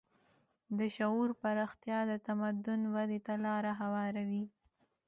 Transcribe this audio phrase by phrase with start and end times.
[0.77, 4.45] د شعور پراختیا د تمدن ودې ته لاره هواروي.